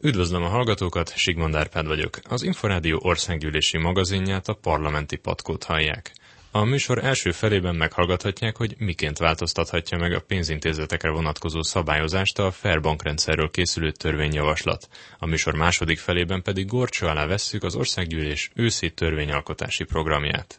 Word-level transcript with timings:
Üdvözlöm 0.00 0.42
a 0.42 0.48
hallgatókat, 0.48 1.16
Sigmond 1.16 1.54
Árpád 1.54 1.86
vagyok. 1.86 2.18
Az 2.28 2.42
Inforádió 2.42 2.98
országgyűlési 3.02 3.78
magazinját 3.78 4.48
a 4.48 4.54
parlamenti 4.54 5.16
patkót 5.16 5.64
hallják. 5.64 6.12
A 6.50 6.64
műsor 6.64 7.04
első 7.04 7.30
felében 7.32 7.74
meghallgathatják, 7.74 8.56
hogy 8.56 8.74
miként 8.78 9.18
változtathatja 9.18 9.98
meg 9.98 10.12
a 10.12 10.20
pénzintézetekre 10.20 11.10
vonatkozó 11.10 11.62
szabályozást 11.62 12.38
a 12.38 12.50
Fair 12.50 12.80
bankrendszerről 12.80 13.50
készülő 13.50 13.90
törvényjavaslat. 13.90 14.88
A 15.18 15.26
műsor 15.26 15.54
második 15.54 15.98
felében 15.98 16.42
pedig 16.42 16.66
gorcsó 16.66 17.06
alá 17.06 17.26
vesszük 17.26 17.62
az 17.62 17.74
országgyűlés 17.74 18.50
őszi 18.54 18.90
törvényalkotási 18.90 19.84
programját. 19.84 20.58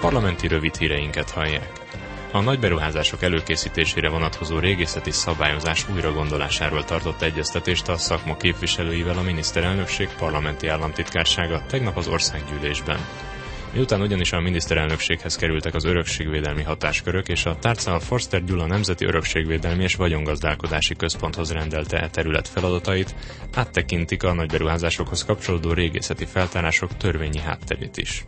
Parlamenti 0.00 0.46
rövid 0.46 0.76
híreinket 0.76 1.30
hallják. 1.30 1.89
A 2.32 2.40
nagy 2.40 2.58
beruházások 2.58 3.22
előkészítésére 3.22 4.08
vonatkozó 4.08 4.58
régészeti 4.58 5.10
szabályozás 5.10 5.88
újragondolásáról 5.88 6.84
tartott 6.84 7.22
egyeztetést 7.22 7.88
a 7.88 7.96
szakma 7.96 8.36
képviselőivel 8.36 9.18
a 9.18 9.22
miniszterelnökség 9.22 10.08
parlamenti 10.18 10.66
államtitkársága 10.68 11.62
tegnap 11.66 11.96
az 11.96 12.08
országgyűlésben. 12.08 12.98
Miután 13.72 14.00
ugyanis 14.00 14.32
a 14.32 14.40
miniszterelnökséghez 14.40 15.36
kerültek 15.36 15.74
az 15.74 15.84
örökségvédelmi 15.84 16.62
hatáskörök, 16.62 17.28
és 17.28 17.44
a 17.46 17.56
tárca 17.58 18.00
Forster 18.00 18.44
Gyula 18.44 18.66
Nemzeti 18.66 19.04
Örökségvédelmi 19.04 19.82
és 19.82 19.94
Vagyongazdálkodási 19.94 20.94
Központhoz 20.96 21.52
rendelte 21.52 22.00
e 22.00 22.08
terület 22.10 22.48
feladatait, 22.48 23.14
áttekintik 23.54 24.22
a 24.22 24.32
nagy 24.32 24.50
beruházásokhoz 24.50 25.24
kapcsolódó 25.24 25.72
régészeti 25.72 26.24
feltárások 26.24 26.96
törvényi 26.96 27.38
hátterét 27.40 27.96
is. 27.96 28.24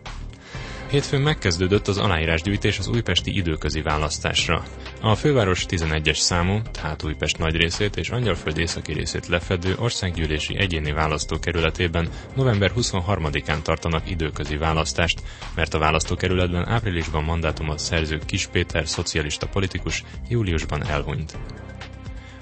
Hétfőn 0.93 1.21
megkezdődött 1.21 1.89
az 1.89 1.99
aláírásgyűjtés 1.99 2.79
az 2.79 2.89
újpesti 2.89 3.37
időközi 3.37 3.81
választásra. 3.83 4.63
A 5.01 5.15
főváros 5.15 5.67
11-es 5.69 6.15
számú, 6.19 6.61
tehát 6.71 7.03
Újpest 7.05 7.39
nagy 7.39 7.57
részét 7.57 7.97
és 7.97 8.11
Angyalföld 8.11 8.59
északi 8.59 8.93
részét 8.93 9.27
lefedő 9.27 9.75
országgyűlési 9.79 10.57
egyéni 10.59 10.93
választókerületében 10.93 12.09
november 12.35 12.73
23-án 12.77 13.63
tartanak 13.63 14.11
időközi 14.11 14.57
választást, 14.57 15.23
mert 15.55 15.75
a 15.75 15.79
választókerületben 15.79 16.69
áprilisban 16.69 17.25
mandátumot 17.25 17.79
szerző 17.79 18.19
Kis 18.27 18.47
Péter 18.47 18.89
szocialista 18.89 19.47
politikus 19.47 20.05
júliusban 20.29 20.87
elhunyt. 20.87 21.37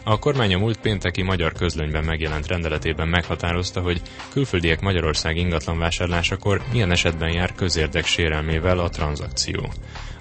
A 0.05 0.19
kormány 0.19 0.55
a 0.55 0.59
múlt 0.59 0.81
pénteki 0.81 1.23
magyar 1.23 1.53
közlönyben 1.53 2.05
megjelent 2.05 2.47
rendeletében 2.47 3.09
meghatározta, 3.09 3.81
hogy 3.81 4.01
külföldiek 4.33 4.81
Magyarország 4.81 5.37
ingatlan 5.37 5.79
vásárlásakor 5.79 6.63
milyen 6.73 6.91
esetben 6.91 7.33
jár 7.33 7.55
közérdek 7.55 8.07
sérelmével 8.07 8.79
a 8.79 8.89
tranzakció. 8.89 9.73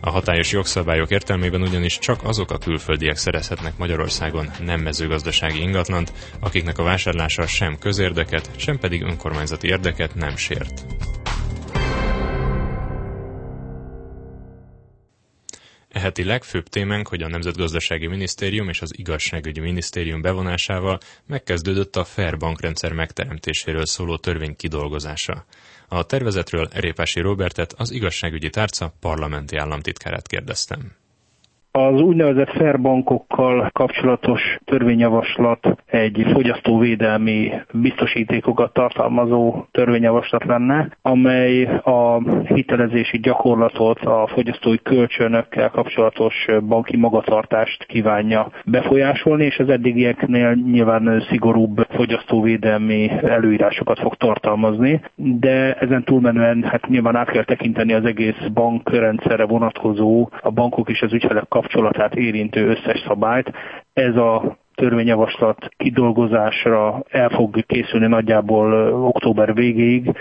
A 0.02 0.10
hatályos 0.10 0.52
jogszabályok 0.52 1.10
értelmében 1.10 1.62
ugyanis 1.62 2.00
csak 2.00 2.24
azok 2.24 2.52
a 2.52 2.58
külföldiek 2.58 3.18
szerezhetnek 3.18 3.78
Magyarországon 3.78 4.52
nem 4.66 4.82
mezőgazdasági 4.82 5.62
ingatlant, 5.62 6.14
akiknek 6.40 6.78
a 6.78 6.84
vásárlása 6.84 7.48
sem 7.48 7.78
közérdeket, 7.80 8.50
sem 8.56 8.80
pedig 8.80 9.02
önkormányzati 9.02 9.68
érdeket 9.68 10.16
nem 10.16 10.36
sért. 10.36 10.86
Eheti 16.00 16.24
legfőbb 16.24 16.68
témánk, 16.68 17.08
hogy 17.08 17.22
a 17.24 17.28
Nemzetgazdasági 17.28 18.08
Minisztérium 18.08 18.70
és 18.70 18.82
az 18.82 18.98
Igazságügyi 18.98 19.60
Minisztérium 19.60 20.22
bevonásával 20.22 20.98
megkezdődött 21.26 21.96
a 21.96 22.04
Fair 22.04 22.38
bankrendszer 22.38 22.92
megteremtéséről 22.94 23.86
szóló 23.86 24.18
törvény 24.18 24.56
kidolgozása. 24.56 25.46
A 25.88 26.04
tervezetről 26.06 26.68
Répási 26.74 27.20
Robertet, 27.20 27.74
az 27.78 27.92
igazságügyi 27.92 28.50
tárca 28.50 28.94
parlamenti 29.00 29.56
államtitkárát 29.58 30.28
kérdeztem. 30.28 30.92
Az 31.72 32.02
úgynevezett 32.02 32.50
fair 32.50 32.82
bankokkal 32.82 33.70
kapcsolatos 33.74 34.42
törvényjavaslat 34.66 35.76
egy 35.86 36.26
fogyasztóvédelmi 36.34 37.52
biztosítékokat 37.74 38.74
tartalmazó 38.74 39.66
törvényjavaslat 39.72 40.46
lenne, 40.46 40.90
amely 41.02 41.64
a 41.84 42.22
hitelezési 42.54 43.18
gyakorlatot, 43.18 44.00
a 44.00 44.28
fogyasztói 44.28 44.78
kölcsönökkel 44.78 45.70
kapcsolatos 45.70 46.46
banki 46.68 46.98
magatartást 46.98 47.86
kívánja 47.86 48.52
befolyásolni, 48.66 49.46
és 49.46 49.60
az 49.60 49.70
eddigieknél 49.70 50.54
nyilván 50.54 51.26
szigorúbb 51.30 51.88
fogyasztóvédelmi 51.90 53.12
előírásokat 53.22 54.00
fog 54.00 54.16
tartalmazni, 54.16 55.02
de 55.16 55.74
ezen 55.74 56.04
túlmenően 56.04 56.64
hát 56.64 56.88
nyilván 56.88 57.16
át 57.16 57.30
kell 57.30 57.44
tekinteni 57.44 57.94
az 57.94 58.06
egész 58.06 58.48
bankrendszerre 58.54 59.46
vonatkozó, 59.46 60.30
a 60.42 60.52
bankok 60.52 60.90
és 60.90 61.02
az 61.02 61.14
ügyfelek 61.14 61.48
kapcsolatát 61.70 62.16
érintő 62.16 62.68
összes 62.68 63.04
szabályt. 63.08 63.52
Ez 63.94 64.16
a 64.16 64.58
törvényjavaslat 64.76 65.70
kidolgozásra 65.78 67.04
el 67.10 67.30
fog 67.30 67.66
készülni 67.66 68.08
nagyjából 68.08 68.94
október 69.04 69.54
végéig, 69.54 70.12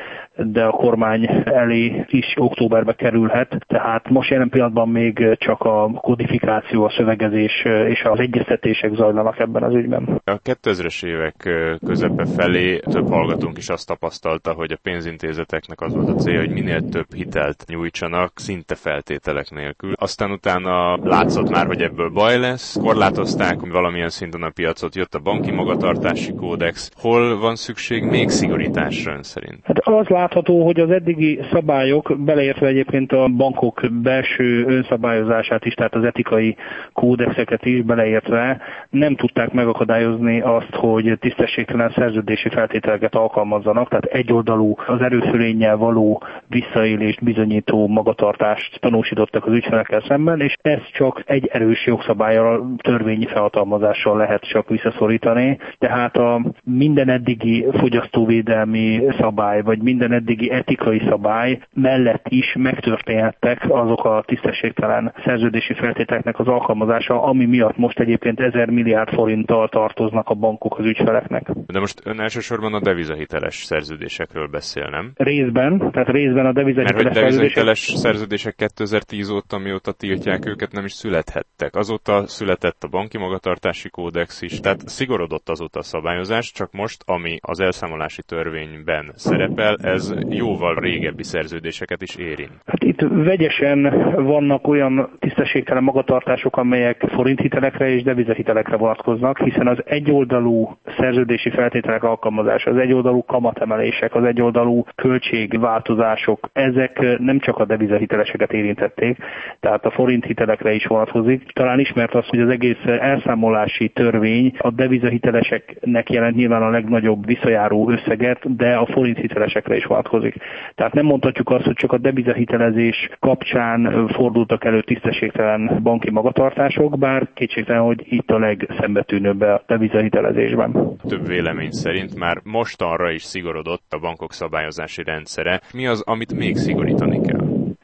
de 0.44 0.64
a 0.64 0.70
kormány 0.70 1.42
elé 1.44 2.04
is 2.06 2.34
októberbe 2.36 2.92
kerülhet, 2.92 3.56
tehát 3.66 4.08
most 4.08 4.30
jelen 4.30 4.48
pillanatban 4.48 4.88
még 4.88 5.36
csak 5.38 5.60
a 5.62 5.90
kodifikáció, 5.94 6.84
a 6.84 6.90
szövegezés 6.90 7.64
és 7.88 8.02
az 8.02 8.18
egyeztetések 8.18 8.94
zajlanak 8.94 9.38
ebben 9.38 9.62
az 9.62 9.74
ügyben. 9.74 10.20
A 10.24 10.40
2000-es 10.40 11.04
évek 11.04 11.48
közepe 11.86 12.24
felé 12.24 12.78
több 12.78 13.08
hallgatónk 13.08 13.58
is 13.58 13.68
azt 13.68 13.86
tapasztalta, 13.86 14.52
hogy 14.52 14.72
a 14.72 14.78
pénzintézeteknek 14.82 15.80
az 15.80 15.94
volt 15.94 16.08
a 16.08 16.14
célja, 16.14 16.40
hogy 16.40 16.52
minél 16.52 16.88
több 16.88 17.14
hitelt 17.14 17.64
nyújtsanak, 17.66 18.32
szinte 18.34 18.74
feltételek 18.74 19.50
nélkül. 19.50 19.92
Aztán 19.94 20.30
utána 20.30 20.96
látszott 20.96 21.50
már, 21.50 21.66
hogy 21.66 21.82
ebből 21.82 22.10
baj 22.10 22.38
lesz, 22.38 22.78
korlátozták 22.82 23.56
valamilyen 23.70 24.08
szinten 24.08 24.42
a 24.42 24.50
piacot, 24.50 24.94
jött 24.94 25.14
a 25.14 25.18
banki 25.18 25.50
magatartási 25.50 26.34
kódex. 26.34 26.90
Hol 27.00 27.38
van 27.38 27.56
szükség 27.56 28.02
még 28.02 28.28
szigorításra 28.28 29.12
ön 29.12 29.22
szerint? 29.22 29.60
Hát 29.64 29.78
az 29.78 30.06
látható, 30.28 30.64
hogy 30.64 30.80
az 30.80 30.90
eddigi 30.90 31.40
szabályok, 31.52 32.16
beleértve 32.18 32.66
egyébként 32.66 33.12
a 33.12 33.28
bankok 33.36 33.80
belső 34.02 34.64
önszabályozását 34.66 35.64
is, 35.64 35.74
tehát 35.74 35.94
az 35.94 36.04
etikai 36.04 36.56
kódexeket 36.92 37.64
is 37.64 37.82
beleértve, 37.82 38.60
nem 38.90 39.16
tudták 39.16 39.52
megakadályozni 39.52 40.40
azt, 40.40 40.74
hogy 40.74 41.18
tisztességtelen 41.20 41.90
szerződési 41.90 42.48
feltételeket 42.48 43.14
alkalmazzanak, 43.14 43.88
tehát 43.88 44.04
egyoldalú 44.04 44.74
az 44.86 45.00
erőfölénnyel 45.00 45.76
való 45.76 46.22
visszaélést 46.46 47.24
bizonyító 47.24 47.86
magatartást 47.86 48.80
tanúsítottak 48.80 49.46
az 49.46 49.52
ügyfelekkel 49.52 50.02
szemben, 50.08 50.40
és 50.40 50.54
ez 50.62 50.80
csak 50.92 51.22
egy 51.26 51.48
erős 51.52 51.86
jogszabályal, 51.86 52.74
törvényi 52.76 53.26
felhatalmazással 53.26 54.16
lehet 54.16 54.48
csak 54.48 54.68
visszaszorítani. 54.68 55.58
Tehát 55.78 56.16
a 56.16 56.40
minden 56.64 57.08
eddigi 57.08 57.66
fogyasztóvédelmi 57.72 59.02
szabály, 59.18 59.62
vagy 59.62 59.82
minden 59.82 60.12
eddigi 60.18 60.50
etikai 60.50 61.02
szabály 61.08 61.60
mellett 61.74 62.26
is 62.28 62.54
megtörténhettek 62.58 63.66
azok 63.68 64.04
a 64.04 64.22
tisztességtelen 64.26 65.12
szerződési 65.24 65.74
feltételeknek 65.74 66.38
az 66.38 66.46
alkalmazása, 66.46 67.22
ami 67.22 67.44
miatt 67.44 67.76
most 67.76 67.98
egyébként 67.98 68.40
ezer 68.40 68.68
milliárd 68.70 69.12
forinttal 69.12 69.68
tartoznak 69.68 70.28
a 70.28 70.34
bankok 70.34 70.78
az 70.78 70.84
ügyfeleknek. 70.84 71.50
De 71.66 71.80
most 71.80 72.00
ön 72.04 72.20
elsősorban 72.20 72.74
a 72.74 72.80
devizahiteles 72.80 73.54
szerződésekről 73.54 74.46
beszél, 74.46 74.88
nem? 74.90 75.12
Részben, 75.16 75.90
tehát 75.92 76.08
részben 76.08 76.46
a 76.46 76.52
devizahiteles, 76.52 77.02
Mert 77.02 77.14
devizahiteles 77.14 77.78
szerződések 77.78 78.54
2010 78.54 79.30
óta, 79.30 79.58
mióta 79.58 79.92
tiltják 79.92 80.46
őket, 80.46 80.72
nem 80.72 80.84
is 80.84 80.92
születhettek. 80.92 81.76
Azóta 81.76 82.26
született 82.26 82.82
a 82.82 82.88
banki 82.88 83.18
magatartási 83.18 83.88
kódex 83.90 84.42
is, 84.42 84.60
tehát 84.60 84.88
szigorodott 84.88 85.48
azóta 85.48 85.78
a 85.78 85.82
szabályozás, 85.82 86.52
csak 86.52 86.72
most, 86.72 87.02
ami 87.06 87.38
az 87.40 87.60
elszámolási 87.60 88.22
törvényben 88.22 89.12
szerepel, 89.14 89.76
ez 89.82 89.97
jóval 90.28 90.74
régebbi 90.74 91.22
szerződéseket 91.22 92.02
is 92.02 92.16
érint. 92.16 92.50
Hát 92.66 92.84
itt 92.84 93.00
vegyesen 93.00 93.82
vannak 94.24 94.68
olyan 94.68 95.10
tisztességtelen 95.18 95.82
magatartások, 95.82 96.56
amelyek 96.56 97.04
forinthitelekre 97.08 97.88
és 97.88 98.02
devizahitelekre 98.02 98.76
vonatkoznak, 98.76 99.38
hiszen 99.38 99.66
az 99.66 99.78
egyoldalú 99.84 100.76
szerződési 100.98 101.50
feltételek 101.50 102.02
alkalmazása, 102.02 102.70
az 102.70 102.76
egyoldalú 102.76 103.24
kamatemelések, 103.24 104.14
az 104.14 104.24
egyoldalú 104.24 104.84
költségváltozások, 104.94 106.50
ezek 106.52 107.18
nem 107.18 107.38
csak 107.38 107.58
a 107.58 107.64
devizahiteleseket 107.64 108.52
érintették, 108.52 109.16
tehát 109.60 109.84
a 109.84 109.90
forinthitelekre 109.90 110.72
is 110.72 110.86
vonatkozik. 110.86 111.52
Talán 111.52 111.80
ismert 111.80 112.14
az, 112.14 112.26
hogy 112.26 112.40
az 112.40 112.48
egész 112.48 112.84
elszámolási 112.84 113.88
törvény 113.88 114.52
a 114.58 114.70
devizahiteleseknek 114.70 116.10
jelent 116.10 116.36
nyilván 116.36 116.62
a 116.62 116.70
legnagyobb 116.70 117.26
visszajáró 117.26 117.90
összeget, 117.90 118.56
de 118.56 118.74
a 118.74 118.86
forint 118.86 119.18
hitelesekre 119.18 119.76
is 119.76 119.84
vonatkozik. 119.88 120.34
Tehát 120.74 120.92
nem 120.92 121.04
mondhatjuk 121.04 121.50
azt, 121.50 121.64
hogy 121.64 121.74
csak 121.74 121.92
a 121.92 121.98
devizahitelezés 121.98 123.08
kapcsán 123.20 124.08
fordultak 124.08 124.64
elő 124.64 124.82
tisztességtelen 124.82 125.80
banki 125.82 126.10
magatartások, 126.10 126.98
bár 126.98 127.28
kétségtelen, 127.34 127.82
hogy 127.82 128.04
itt 128.04 128.30
a 128.30 128.38
legszembetűnőbb 128.38 129.40
a 129.40 129.62
devizahitelezésben. 129.66 130.96
Több 131.08 131.26
vélemény 131.26 131.70
szerint 131.70 132.18
már 132.18 132.40
mostanra 132.44 133.10
is 133.10 133.22
szigorodott 133.22 133.86
a 133.90 133.98
bankok 133.98 134.32
szabályozási 134.32 135.02
rendszere. 135.02 135.60
Mi 135.74 135.86
az, 135.86 136.02
amit 136.06 136.32
még 136.32 136.56
szigorítani 136.56 137.20
kell? 137.20 137.37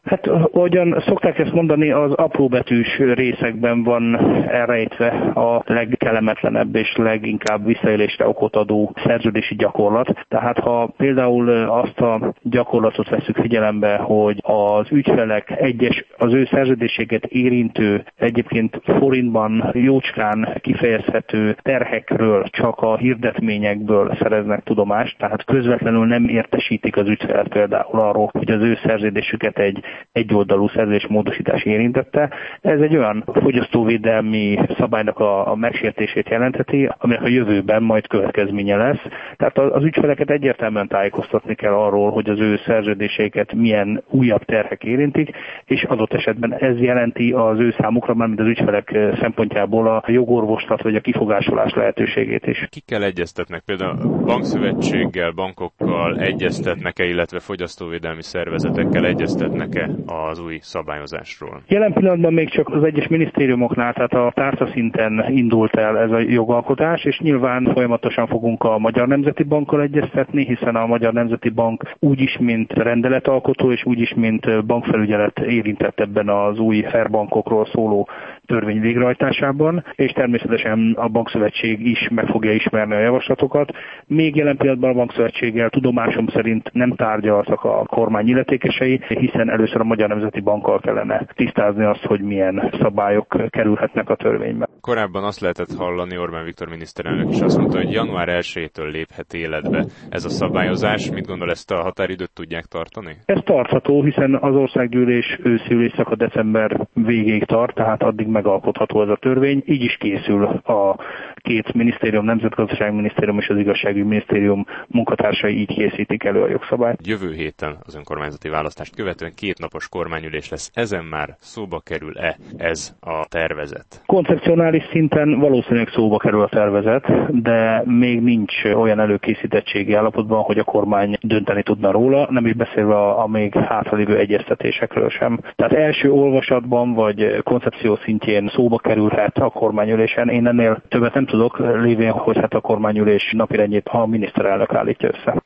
Hát 0.05 0.27
ahogyan 0.27 1.03
szokták 1.06 1.39
ezt 1.39 1.53
mondani, 1.53 1.91
az 1.91 2.12
apróbetűs 2.12 2.99
részekben 2.99 3.83
van 3.83 4.17
elrejtve 4.49 5.09
a 5.35 5.62
legkelemetlenebb 5.67 6.77
és 6.77 6.97
leginkább 6.97 7.67
visszaélésre 7.67 8.29
okot 8.29 8.56
adó 8.56 8.93
szerződési 9.05 9.55
gyakorlat. 9.55 10.27
Tehát 10.29 10.59
ha 10.59 10.93
például 10.97 11.51
azt 11.51 12.01
a 12.01 12.35
gyakorlatot 12.43 13.09
veszük 13.09 13.37
figyelembe, 13.37 13.97
hogy 13.97 14.39
az 14.43 14.87
ügyfelek 14.91 15.51
egyes 15.61 16.05
az 16.19 16.33
ő 16.33 16.45
szerződéseket 16.51 17.25
érintő, 17.25 18.05
egyébként 18.17 18.81
forintban 18.85 19.71
jócskán 19.73 20.59
kifejezhető 20.61 21.56
terhekről 21.62 22.45
csak 22.45 22.79
a 22.81 22.97
hirdetményekből 22.97 24.17
szereznek 24.21 24.62
tudomást, 24.62 25.19
tehát 25.19 25.45
közvetlenül 25.45 26.06
nem 26.06 26.29
értesítik 26.29 26.97
az 26.97 27.09
ügyfelet 27.09 27.49
például 27.49 28.01
arról, 28.01 28.31
hogy 28.33 28.51
az 28.51 28.62
ő 28.62 28.79
szerződésüket 28.85 29.59
egy 29.59 29.85
egyoldalú 30.12 30.69
szerződés 30.69 31.06
módosítás 31.06 31.62
érintette. 31.62 32.31
Ez 32.61 32.81
egy 32.81 32.96
olyan 32.96 33.25
fogyasztóvédelmi 33.32 34.58
szabálynak 34.79 35.19
a, 35.19 35.50
a 35.50 35.55
megsértését 35.55 36.29
jelentheti, 36.29 36.91
aminek 36.99 37.23
a 37.23 37.29
jövőben 37.29 37.82
majd 37.82 38.06
következménye 38.06 38.76
lesz. 38.76 39.02
Tehát 39.37 39.58
az 39.58 39.85
ügyfeleket 39.85 40.31
egyértelműen 40.31 40.88
tájékoztatni 40.88 41.55
kell 41.55 41.73
arról, 41.73 42.11
hogy 42.11 42.29
az 42.29 42.41
ő 42.41 42.61
szerződéseiket 42.67 43.52
milyen 43.52 44.02
újabb 44.11 44.44
terhek 44.44 44.85
érintik, 44.85 45.31
és 45.64 45.82
adott 45.82 46.12
esetben 46.12 46.55
ez 46.55 46.81
jelenti 46.81 47.32
az 47.32 47.58
ő 47.58 47.75
számukra, 47.79 48.14
mármint 48.14 48.41
az 48.41 48.46
ügyfelek 48.46 48.99
szempontjából 49.20 49.88
a 49.88 50.02
jogorvoslat 50.06 50.82
vagy 50.82 50.94
a 50.94 51.00
kifogásolás 51.00 51.73
lehetőségét 51.75 52.46
is. 52.46 52.67
Kikkel 52.70 53.05
egyeztetnek? 53.05 53.62
Például 53.67 53.94
bankszövetséggel, 54.25 55.31
bankokkal 55.31 56.19
egyeztetnek-e, 56.19 57.05
illetve 57.05 57.41
fogyasztóvédelmi 57.41 58.23
szervezetekkel 58.23 59.05
egyeztetnek-e 59.06 59.83
az 60.06 60.38
új 60.38 60.58
szabályozásról? 60.62 61.62
Jelen 61.69 61.92
pillanatban 61.92 62.32
még 62.32 62.50
csak 62.50 62.69
az 62.69 62.82
egyes 62.82 63.08
minisztériumoknál, 63.08 63.92
tehát 63.92 64.12
a 64.12 64.32
tárca 64.34 64.66
szinten 64.72 65.25
indult 65.28 65.76
el 65.76 65.98
ez 65.98 66.10
a 66.10 66.19
jogalkotás, 66.19 67.04
és 67.04 67.19
nyilván 67.19 67.70
folyamatosan 67.72 68.26
fogunk 68.26 68.62
a 68.64 68.78
Magyar 68.78 69.08
Nemzeti 69.08 69.42
Bankkal 69.42 69.81
egyeztetni, 69.81 70.44
hiszen 70.44 70.76
a 70.76 70.86
Magyar 70.86 71.12
Nemzeti 71.12 71.48
Bank 71.48 71.94
úgyis, 71.98 72.38
mint 72.38 72.72
rendeletalkotó, 72.72 73.72
és 73.72 73.84
úgyis, 73.84 74.14
mint 74.14 74.66
bankfelügyelet 74.66 75.38
érintett 75.38 76.00
ebben 76.00 76.28
az 76.28 76.58
új 76.58 76.82
fairbankokról 76.82 77.66
szóló 77.66 78.08
törvény 78.46 78.81
végrehajtásában, 78.81 79.85
és 79.94 80.12
természetesen 80.12 80.94
a 80.99 81.08
bankszövetség 81.08 81.87
is 81.87 82.08
meg 82.11 82.26
fogja 82.26 82.52
ismerni 82.52 82.94
a 82.94 82.99
javaslatokat. 82.99 83.73
Még 84.06 84.37
jelen 84.37 84.56
pillanatban 84.56 84.91
a 84.91 84.94
bankszövetséggel 84.94 85.70
tudomásom 85.70 86.26
szerint 86.29 86.70
nem 86.73 86.94
tárgyaltak 86.94 87.64
a 87.64 87.85
kormány 87.87 88.29
illetékesei, 88.29 89.00
hiszen 89.08 89.50
először 89.50 89.81
a 89.81 89.85
Magyar 89.85 90.08
Nemzeti 90.08 90.41
Bankkal 90.41 90.81
kellene 90.81 91.26
tisztázni 91.35 91.85
azt, 91.85 92.05
hogy 92.05 92.20
milyen 92.20 92.73
szabályok 92.81 93.37
kerülhetnek 93.49 94.11
a 94.11 94.17
törvénybe. 94.17 94.69
Korábban 94.81 95.25
azt 95.25 95.41
lehetett 95.41 95.75
hallani, 95.76 96.19
Orbán 96.19 96.44
Viktor 96.44 96.69
miniszterelnök 96.69 97.31
is 97.31 97.41
azt 97.41 97.58
mondta, 97.58 97.76
hogy 97.76 97.93
január 97.93 98.29
1-től 98.31 98.91
léphet 98.91 99.32
életbe 99.32 99.85
ez 100.08 100.25
a 100.25 100.29
szabályozás. 100.29 101.11
Mit 101.11 101.26
gondol, 101.26 101.50
ezt 101.50 101.70
a 101.70 101.82
határidőt 101.82 102.35
tudják 102.35 102.64
tartani? 102.64 103.17
Ez 103.25 103.41
tartható, 103.44 104.02
hiszen 104.02 104.35
az 104.35 104.55
országgyűlés 104.55 105.38
őszülés 105.43 105.93
szaka 105.96 106.17
december 106.17 106.87
végéig 106.93 107.44
tart, 107.44 107.75
tehát 107.75 108.02
addig 108.02 108.26
megalkotható 108.34 109.02
ez 109.02 109.08
a 109.08 109.16
törvény. 109.16 109.62
Így 109.66 109.82
is 109.82 109.96
készül 109.96 110.44
a 110.64 110.96
két 111.44 111.75
minisztérium, 111.75 112.25
Nemzetgazdaságminisztérium 112.25 113.38
és 113.38 113.49
az 113.49 113.58
Igazságügyi 113.58 114.02
Minisztérium 114.02 114.67
munkatársai 114.87 115.58
így 115.58 115.75
készítik 115.75 116.25
elő 116.25 116.43
a 116.43 116.49
jogszabályt. 116.49 117.06
Jövő 117.06 117.32
héten 117.32 117.76
az 117.87 117.94
önkormányzati 117.96 118.49
választást 118.49 118.96
követően 118.96 119.32
két 119.37 119.58
napos 119.58 119.88
kormányülés 119.88 120.49
lesz. 120.49 120.70
Ezen 120.75 121.05
már 121.05 121.29
szóba 121.38 121.81
kerül-e 121.81 122.37
ez 122.56 122.94
a 123.00 123.26
tervezet? 123.29 124.02
Koncepcionális 124.06 124.85
szinten 124.91 125.38
valószínűleg 125.38 125.88
szóba 125.88 126.17
kerül 126.17 126.43
a 126.43 126.49
tervezet, 126.49 127.06
de 127.43 127.82
még 127.85 128.23
nincs 128.23 128.64
olyan 128.64 129.00
előkészítettségi 129.00 129.93
állapotban, 129.93 130.43
hogy 130.43 130.58
a 130.58 130.64
kormány 130.64 131.17
dönteni 131.20 131.62
tudna 131.62 131.91
róla, 131.91 132.26
nem 132.31 132.46
is 132.46 132.55
beszélve 132.55 132.94
a, 132.94 133.23
a 133.23 133.26
még 133.26 133.55
hátralévő 133.55 134.19
egyeztetésekről 134.19 135.11
sem. 135.11 135.41
Tehát 135.56 135.73
első 135.73 136.11
olvasatban 136.12 136.94
vagy 136.94 137.43
koncepció 137.43 137.96
szintjén 137.96 138.50
szóba 138.55 138.79
kerülhet 138.79 139.38
a 139.38 139.50
kormányülésen. 139.50 140.29
Én 140.29 140.46
ennél 140.46 140.82
többet 140.88 141.14
nem 141.14 141.26
tudok, 141.34 141.58
lévén, 141.58 142.10
hogy 142.12 142.36
hát 142.38 142.52
a 142.54 142.60
kormányülés 142.60 143.32
napirendjét 143.32 143.86
a 143.88 144.06
miniszterelnök 144.06 144.75
állítja 144.75 145.08
össze. 145.08 145.42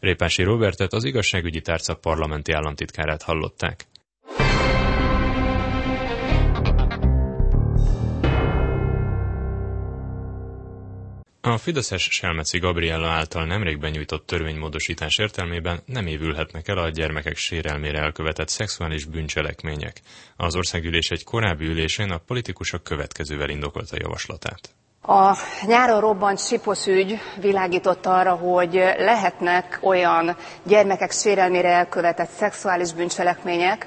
Répási 0.00 0.42
Robertet 0.42 0.92
az 0.92 1.04
igazságügyi 1.04 1.60
tárca 1.60 1.94
parlamenti 1.94 2.52
államtitkárát 2.52 3.22
hallották. 3.22 3.84
A 11.40 11.56
Fideszes 11.56 12.02
Selmeci 12.02 12.58
Gabriella 12.58 13.08
által 13.08 13.44
nemrég 13.46 13.78
benyújtott 13.78 14.26
törvénymódosítás 14.26 15.18
értelmében 15.18 15.78
nem 15.86 16.06
évülhetnek 16.06 16.68
el 16.68 16.78
a 16.78 16.88
gyermekek 16.88 17.36
sérelmére 17.36 17.98
elkövetett 17.98 18.48
szexuális 18.48 19.04
bűncselekmények. 19.04 20.00
Az 20.36 20.56
országgyűlés 20.56 21.10
egy 21.10 21.24
korábbi 21.24 21.64
ülésén 21.64 22.10
a 22.10 22.18
politikusok 22.26 22.82
következővel 22.82 23.48
indokolta 23.50 23.96
javaslatát. 24.00 24.74
A 25.06 25.36
nyáron 25.66 26.00
robbant 26.00 26.38
Sipos 26.38 26.86
ügy 26.86 27.18
világított 27.40 28.06
arra, 28.06 28.32
hogy 28.34 28.72
lehetnek 28.98 29.78
olyan 29.82 30.36
gyermekek 30.62 31.10
sérelmére 31.10 31.68
elkövetett 31.68 32.30
szexuális 32.30 32.92
bűncselekmények, 32.92 33.86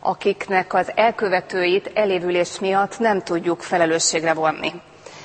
akiknek 0.00 0.74
az 0.74 0.92
elkövetőit 0.94 1.90
elévülés 1.94 2.58
miatt 2.58 2.98
nem 2.98 3.22
tudjuk 3.22 3.60
felelősségre 3.60 4.34
vonni. 4.34 4.72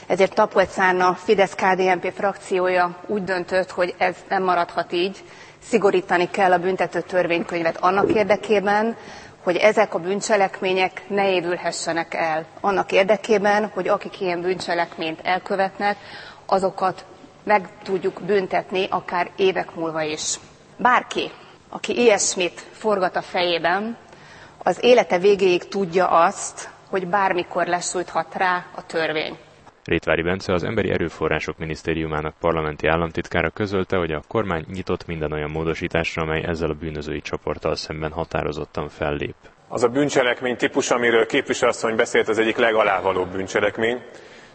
Ezért 0.08 0.34
Tapolcán 0.34 1.02
a 1.02 1.14
Fidesz-KDNP 1.14 2.14
frakciója 2.16 2.96
úgy 3.08 3.24
döntött, 3.24 3.72
hogy 3.72 3.96
ez 3.98 4.16
nem 4.30 4.44
maradhat 4.44 4.92
így, 4.92 5.24
szigorítani 5.64 6.30
kell 6.30 6.52
a 6.52 6.60
büntető 6.60 7.02
törvénykönyvet 7.02 7.78
annak 7.78 8.14
érdekében, 8.14 8.96
hogy 9.44 9.56
ezek 9.56 9.94
a 9.94 10.00
bűncselekmények 10.00 11.02
ne 11.08 11.32
évülhessenek 11.32 12.14
el. 12.14 12.46
Annak 12.62 12.92
érdekében, 12.92 13.68
hogy 13.74 13.88
akik 13.88 14.22
ilyen 14.22 14.42
bűncselekményt 14.42 15.20
elkövetnek, 15.24 15.98
azokat 16.46 17.06
meg 17.44 17.70
tudjuk 17.84 18.22
büntetni 18.22 18.88
akár 18.90 19.32
évek 19.36 19.76
múlva 19.76 20.02
is. 20.02 20.40
Bárki, 20.78 21.32
aki 21.70 22.00
ilyesmit 22.00 22.66
forgat 22.72 23.16
a 23.16 23.22
fejében, 23.22 23.98
az 24.64 24.78
élete 24.82 25.18
végéig 25.18 25.68
tudja 25.68 26.08
azt, 26.08 26.70
hogy 26.90 27.08
bármikor 27.08 27.68
lesújthat 27.68 28.36
rá 28.36 28.66
a 28.76 28.86
törvény. 28.86 29.38
Rétvári 29.90 30.22
Bence 30.22 30.54
az 30.54 30.64
Emberi 30.64 30.90
Erőforrások 30.90 31.58
Minisztériumának 31.58 32.34
parlamenti 32.40 32.88
államtitkára 32.88 33.50
közölte, 33.50 33.98
hogy 33.98 34.12
a 34.12 34.22
kormány 34.28 34.66
nyitott 34.74 35.06
minden 35.06 35.32
olyan 35.32 35.50
módosításra, 35.50 36.22
amely 36.22 36.44
ezzel 36.44 36.70
a 36.70 36.74
bűnözői 36.74 37.22
csoporttal 37.22 37.76
szemben 37.76 38.12
határozottan 38.12 38.90
fellép. 38.90 39.36
Az 39.68 39.84
a 39.84 39.88
bűncselekmény 39.88 40.56
típus, 40.58 40.92
amiről 40.92 41.26
képviselőasszony 41.26 41.96
beszélt, 41.96 42.28
az 42.28 42.38
egyik 42.38 42.58
legalávalóbb 42.58 43.32
bűncselekmény, 43.32 44.02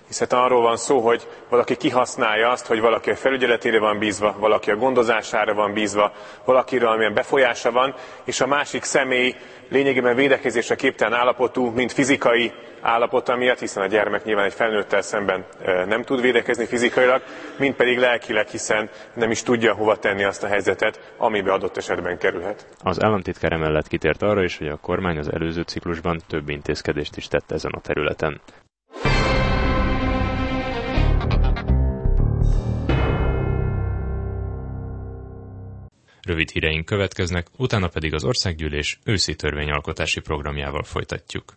hiszen 0.07 0.29
arról 0.29 0.63
van 0.63 0.77
szó, 0.77 1.01
hogy 1.01 1.29
valaki 1.49 1.77
kihasználja 1.77 2.51
azt, 2.51 2.67
hogy 2.67 2.81
valaki 2.81 3.11
a 3.11 3.17
felügyeletére 3.17 3.79
van 3.79 3.99
bízva, 3.99 4.37
valaki 4.39 4.71
a 4.71 4.77
gondozására 4.77 5.55
van 5.55 5.73
bízva, 5.73 6.13
valakiről 6.45 6.89
amilyen 6.89 7.15
befolyása 7.15 7.73
van, 7.73 7.95
és 8.25 8.41
a 8.41 8.47
másik 8.47 8.83
személy 8.83 9.35
lényegében 9.69 10.17
védekezésre 10.17 10.75
képtelen 10.75 11.19
állapotú, 11.19 11.71
mint 11.71 11.93
fizikai 11.93 12.53
állapota 12.81 13.37
miatt, 13.37 13.59
hiszen 13.59 13.83
a 13.83 13.87
gyermek 13.87 14.25
nyilván 14.25 14.45
egy 14.45 14.53
felnőttel 14.53 15.03
szemben 15.03 15.45
nem 15.87 16.03
tud 16.03 16.21
védekezni 16.21 16.67
fizikailag, 16.67 17.23
mint 17.59 17.77
pedig 17.77 17.99
lelkileg, 17.99 18.49
hiszen 18.49 18.91
nem 19.15 19.31
is 19.31 19.43
tudja 19.43 19.75
hova 19.75 19.97
tenni 19.97 20.25
azt 20.25 20.43
a 20.43 20.47
helyzetet, 20.47 21.13
amibe 21.17 21.53
adott 21.53 21.77
esetben 21.77 22.19
kerülhet. 22.19 22.67
Az 22.83 23.03
államtitkár 23.03 23.53
emellett 23.53 23.89
kitért 23.89 24.23
arra 24.23 24.43
is, 24.43 24.59
hogy 24.59 24.69
a 24.69 24.77
kormány 24.77 25.19
az 25.19 25.33
előző 25.33 25.63
ciklusban 25.63 26.21
több 26.29 26.49
intézkedést 26.49 27.17
is 27.17 27.29
tett 27.29 27.51
ezen 27.53 27.73
a 27.73 27.81
területen. 27.81 28.41
Rövid 36.25 36.51
híreink 36.51 36.85
következnek, 36.85 37.47
utána 37.57 37.89
pedig 37.89 38.15
az 38.15 38.25
országgyűlés 38.25 38.99
őszi 39.05 39.35
törvényalkotási 39.35 40.21
programjával 40.21 40.83
folytatjuk. 40.83 41.57